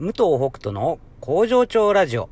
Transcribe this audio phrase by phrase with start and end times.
[0.00, 2.30] 武藤北斗の工場長ラジオ。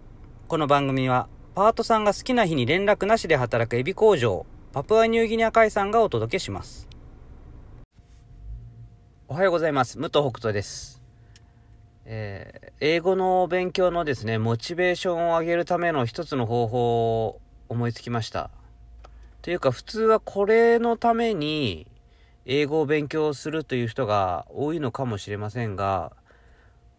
[0.48, 6.88] この番組は、パートさんが好きな日に連絡なしで働くエビ工場、パプアニューギニア海産がお届けします。
[9.28, 9.98] おはようございます。
[9.98, 11.02] 武藤北斗です。
[12.06, 18.50] えー英語の勉強のですね、モチベーションを上げるための一つの方法を思いつきました。
[19.42, 21.86] というか、普通はこれのために
[22.46, 26.12] 英語を勉強するという人が多いのかもしれませんが、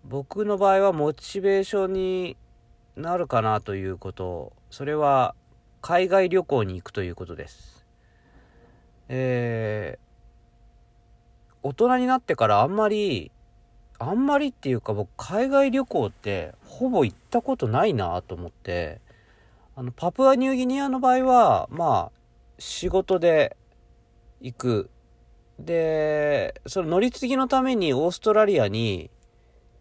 [0.04, 2.38] 僕の場合はモチベーションに
[2.96, 5.36] なるかなということそれは
[5.82, 7.86] 海外旅行に行くということです。
[9.09, 13.32] えー、大人になってからあんまり
[14.00, 19.02] あんまりっていうか僕海外旅行ってほぼ行ったことないなと思って
[19.76, 22.12] あのパプアニューギニアの場合はまあ
[22.58, 23.58] 仕事で
[24.40, 24.90] 行く。
[25.59, 29.12] でその乗り継ぎのためにオーストラリアに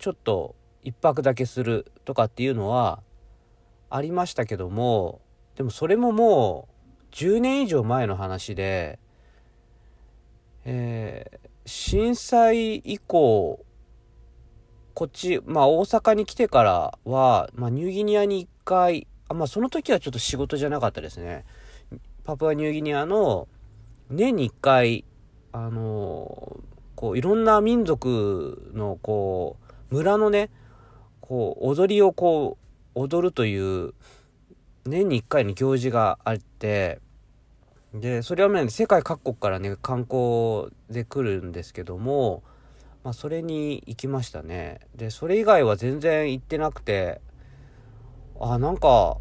[0.01, 3.03] ちょっと一泊だけするとかっていうのは
[3.89, 5.21] ありましたけども
[5.55, 6.69] でもそれもも
[7.13, 8.99] う10年以上前の話で、
[10.65, 13.65] えー震災以降
[14.95, 21.45] こっちまあ大阪に来てからは、まあ、ニューギニアに1回あまあその時はちょっと仕事じゃなかったですね。
[22.25, 23.47] パプアニューギニアの
[24.11, 25.05] 年に1回
[25.53, 26.59] あの
[26.97, 29.60] こういろんな民族のこう
[29.91, 30.51] 村のね
[31.21, 32.59] こう踊りをこ
[32.95, 33.95] う踊るという
[34.85, 37.01] 年に1回の行事があって
[37.95, 42.43] でそれはね世界各国からね観光で来るんですけども、
[43.03, 44.81] まあ、それに行きましたね。
[44.95, 47.21] でそれ以外は全然行ってなくて
[48.41, 49.19] あなんか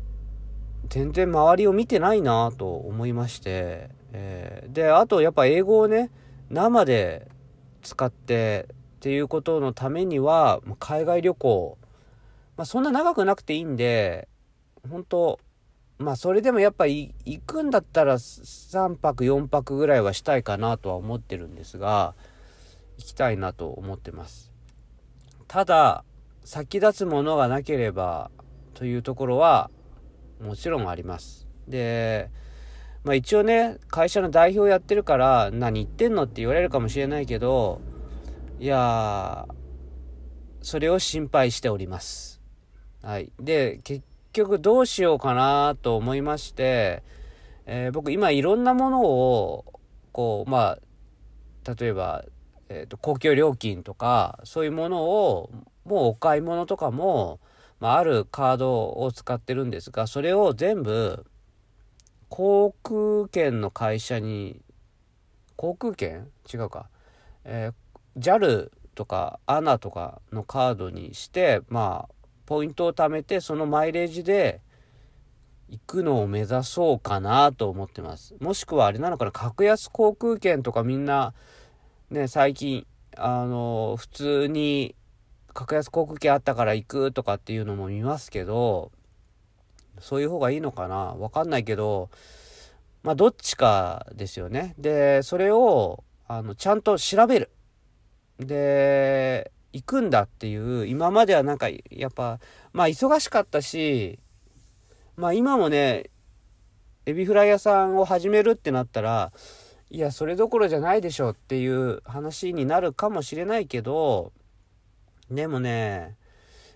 [0.87, 6.11] 全然周りを見てないなと思いまして、えーであとやっぱ英語をね
[6.49, 7.27] 生で
[7.81, 8.67] 使って
[8.99, 11.77] っていうことのためにはまあ海外旅行、
[12.57, 14.27] まあ、そんな長くなくていいんで
[14.89, 15.39] 本当
[15.99, 22.13] まあそれでもやっぱり行くんだったら3泊4泊ぐらいはしたいかなとは思ってるんですが
[22.97, 24.51] 行きたいなと思ってます。
[25.47, 26.03] ただ
[26.43, 28.31] 先立つものがなければ
[28.73, 29.71] というところは
[30.43, 31.47] もちろんあります。
[31.69, 32.29] で
[33.05, 37.79] まあ一応ね会社の代表やってるから何言ってんのって言われるかもしれないけど
[38.59, 39.47] いや
[40.61, 42.41] それを心配しております。
[43.01, 43.31] はい。
[43.39, 44.03] で結
[44.33, 47.01] 局どうしようかなと思いまして、
[47.65, 49.65] えー僕今いろんなものを
[50.11, 52.25] こうまあ例えば、
[52.67, 55.49] えーと公共料金とかそういうものを
[55.85, 57.39] もうお買い物とかも、
[57.79, 61.25] まあ、あるカードを使ってるんですがそれを全部
[62.27, 64.59] 航空券の会社に
[65.55, 66.27] 航空券？
[66.53, 66.89] 違うか、
[67.45, 67.73] えー
[68.19, 72.13] JAL とか ANA とかのカードにしてまあ
[72.45, 74.61] ポイントを貯めてそのマイレージで
[75.69, 78.35] 行くのを目指そうかなと思ってます。
[78.39, 81.33] もしくはあれなのかな格安航空券とかみんな
[82.09, 84.95] ね最近あの普通に
[85.53, 88.91] 格安航空券あったから行くとかっていうのも見ますけど
[89.99, 92.09] そういう方がいいのかなわかんないけど
[93.03, 94.73] まあどっちかですよね。
[94.77, 97.51] でそれをあのちゃんと調べる。
[98.39, 102.39] で行くんだっていう今まではなんかやっぱ
[102.73, 104.19] まあ忙しかったし
[105.15, 106.09] まあ今もね
[107.05, 109.31] エビフライ屋さんを始めるってなったら
[109.91, 114.31] いやそれどころじゃないでしょっていう話になるかもしれないけど
[115.29, 116.15] でもね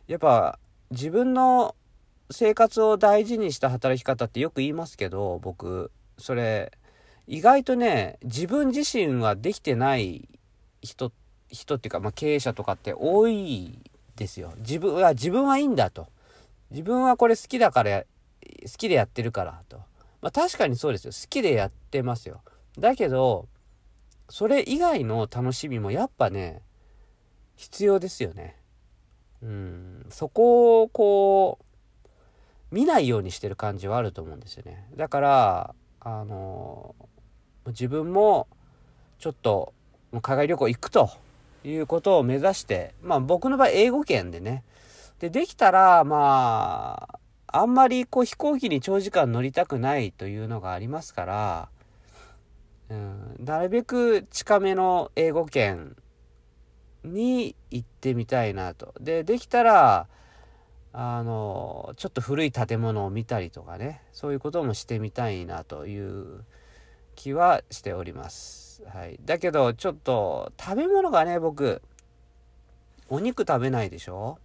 [0.08, 0.60] やっぱ
[0.92, 1.76] 自分の
[2.30, 6.72] 生活を大事にした働き方ってよく言いますけど僕それ
[7.28, 10.28] 意外とね自分自身はできてない
[10.82, 11.23] 人って
[11.54, 13.78] 人っていうか、まあ、経営者とかって多い
[14.16, 14.54] ですよ。
[14.58, 16.08] 自分は自分はいいんだと。
[16.72, 18.06] 自分はこれ好きだから好
[18.78, 19.78] きでやってるからと。
[20.22, 21.12] まあ確かにそうですよ。
[21.12, 22.42] 好きでやってますよ。
[22.80, 23.48] だけど
[24.30, 26.62] それ以外の楽しみもやっぱね
[27.56, 28.58] 必要ですよね。
[29.44, 30.06] うん。
[30.10, 32.08] そこをこう
[32.72, 34.90] 見ないようにしてる感じはあると思うんですよね。
[34.96, 36.96] だからあの
[37.68, 38.48] 自分も
[39.20, 39.74] ちょっと
[40.22, 41.10] 海外旅行行くと。
[41.64, 44.64] いうことを目指してまあ僕の場合英語圏でね
[45.20, 51.70] でできたらまああんまりこう飛行機に長時間乗りたくないというのがありますから、
[52.90, 55.96] うん、なるべく近めの英語圏
[57.04, 58.94] に行ってみたいなと。
[59.00, 60.08] でできたら
[60.94, 66.44] あのちょっと古い建物を見たりとかねそういうこともしてみたいなという
[67.16, 68.84] 気はしております。
[68.94, 71.82] はい、だけどちょっと食べ物がね僕
[73.10, 74.40] お肉食べないでしょ？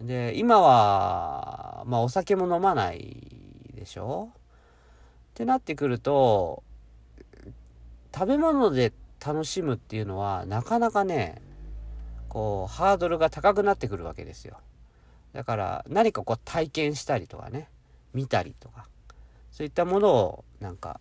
[0.00, 3.26] で、今は、まあお酒も飲まない
[3.74, 4.30] でしょ？
[4.32, 4.36] っ
[5.34, 6.62] てなってくると、
[8.14, 8.92] 食べ物で
[9.24, 11.40] 楽しむっていうのはなかなかね、
[12.28, 14.58] こう、ハードルが高くなってくるわけですよ。
[15.32, 17.68] だから何かこう体験したりとかね、
[18.12, 18.88] 見たりとか、
[19.50, 21.00] そういったものをなんか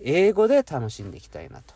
[0.00, 1.74] 英語で楽しんでいきたいなと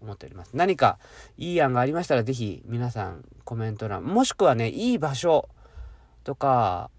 [0.00, 0.50] 思っております。
[0.54, 0.98] 何か
[1.36, 5.48] いい案がありましたら、ぜひ皆さんコメント欄、もしくはね、いい場所
[6.24, 6.90] とか、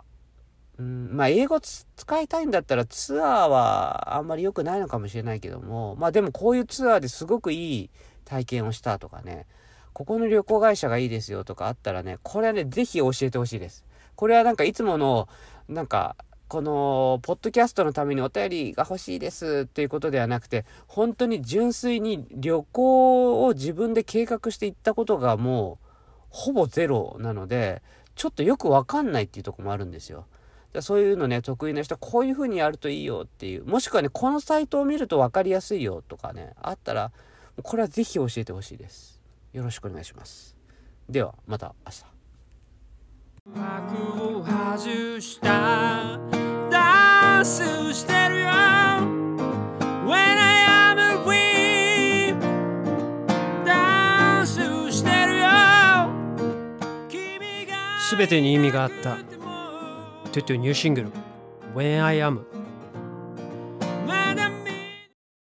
[0.77, 7.89] うん、まあ、英語使いたいんだったらツアーはあんまり良くないのかもしれないけども、まあでもこういうツアーですごくいい
[8.25, 9.45] 体験をしたとかね、
[9.93, 13.83] ここの旅行会社がいいですよとかあったらね、これはね、ぜひ教えてほしいです。
[14.15, 15.27] これはなんかいつもの、
[15.67, 16.15] なんか、
[16.49, 25.87] この、ポッドキャストのためにお便りが欲しいですっていうことではなくて、本当に純粋に旅行を自分で計画していったことがもう、
[26.29, 27.83] ほぼゼロなので、
[28.15, 30.25] ちょっとよくわかんないっていうとこもあるんですよ。
[30.81, 33.65] そういうのね、得意な人はこういう風にやるといいよっていう。
[33.65, 37.11] もしくはね、このサイトを見ると分かりやすいよとかね、あったら、
[37.61, 39.21] これはぜひ教えてほしいです。
[39.53, 40.55] よろしくお願いします。
[41.07, 42.05] では、また明日。
[58.09, 59.17] 全てに意味があった。
[60.31, 61.11] トゥトゥニューシングル
[61.75, 62.39] When I Am